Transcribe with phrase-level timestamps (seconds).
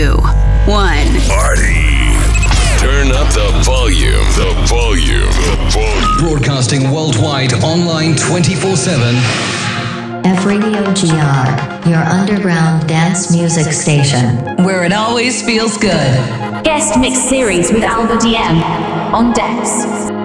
[0.00, 0.16] two,
[0.64, 1.12] one.
[1.28, 1.76] Party.
[2.80, 4.24] Turn up the volume.
[4.40, 5.28] The volume.
[5.28, 6.16] The volume.
[6.18, 9.14] Broadcasting worldwide online 24 7.
[10.24, 14.36] F Radio GR, your underground dance music station.
[14.64, 16.64] Where it always feels good.
[16.64, 18.62] Guest mix series with Alba DM
[19.12, 20.19] on decks.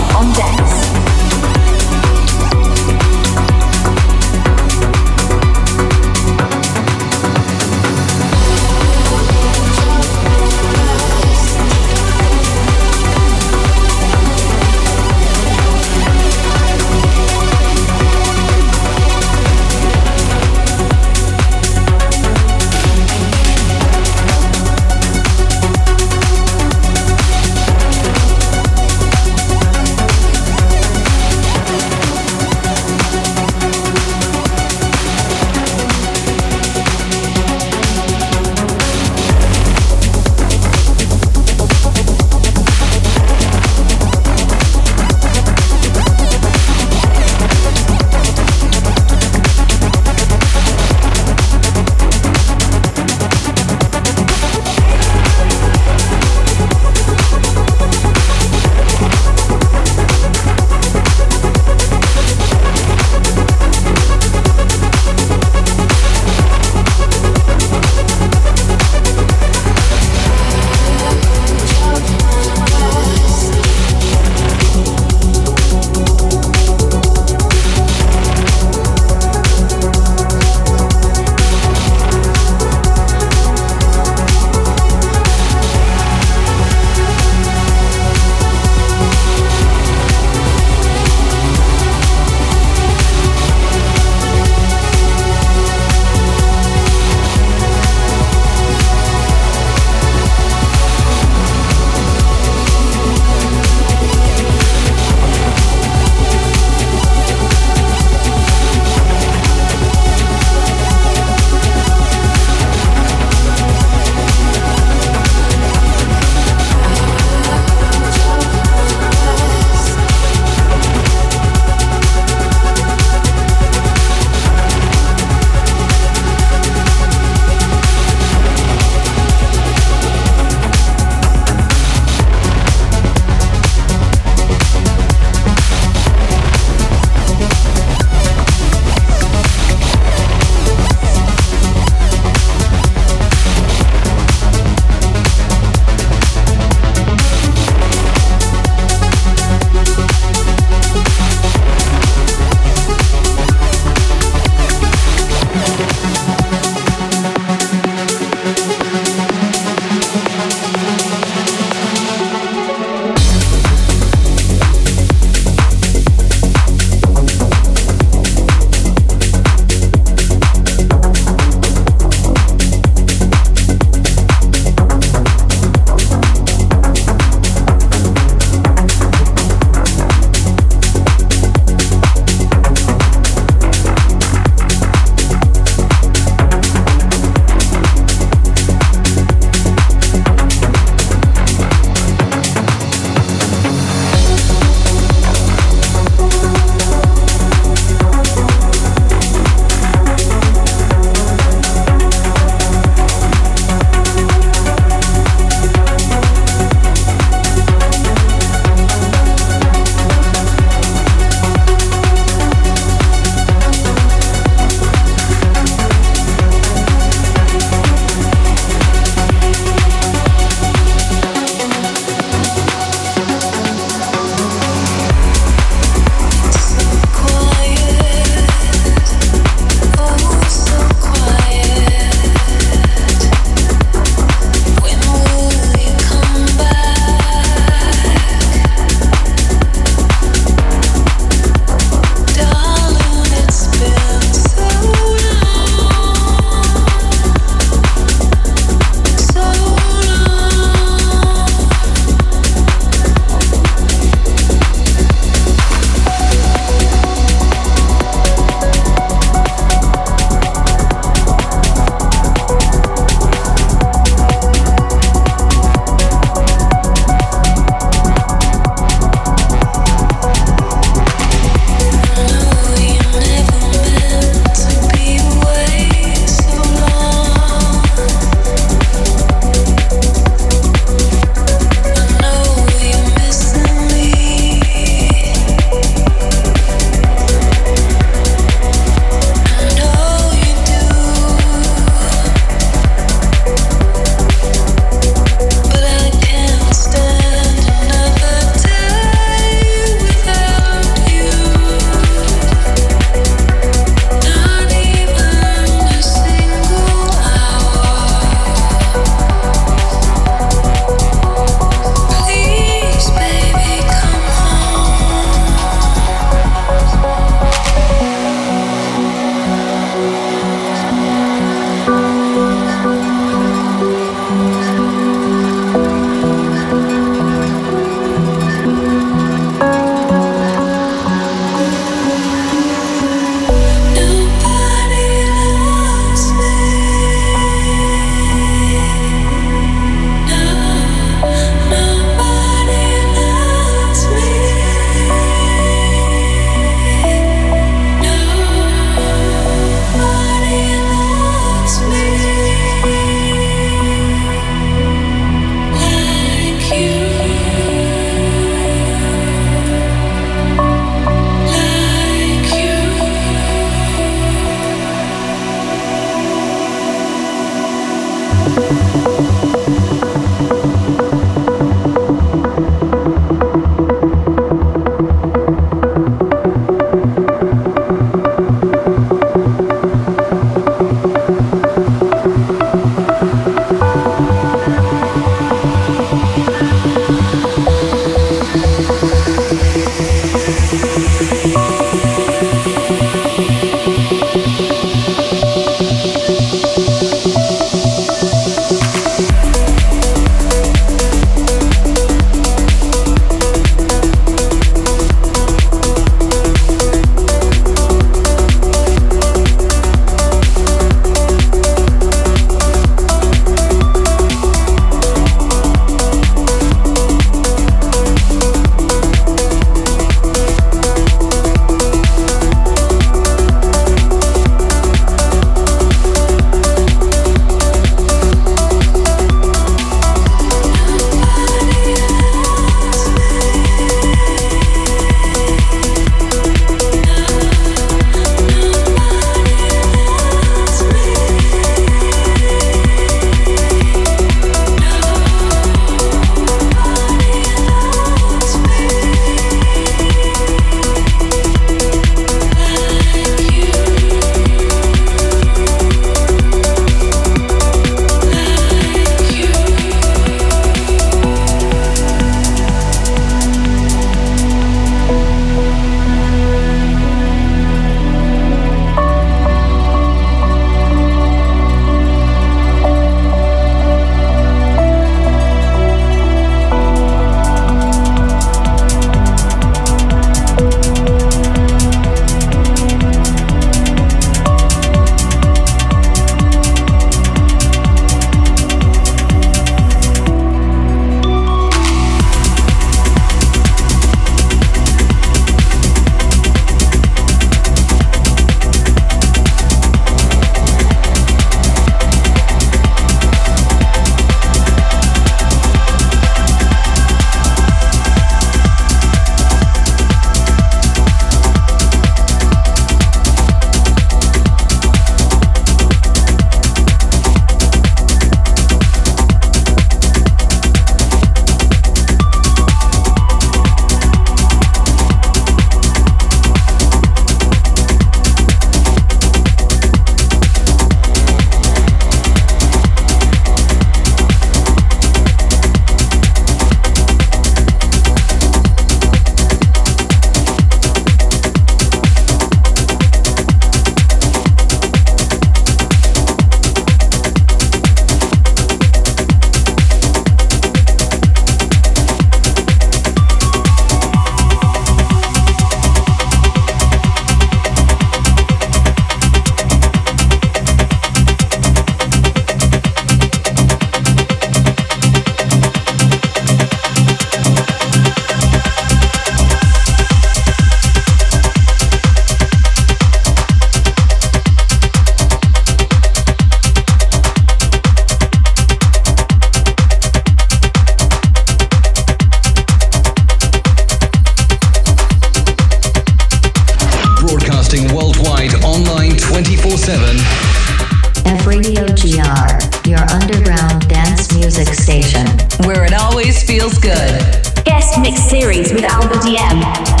[599.31, 600.00] With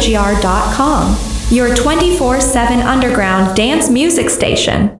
[0.00, 1.16] fradiogr.com,
[1.54, 4.88] your 24 7 underground dance music station.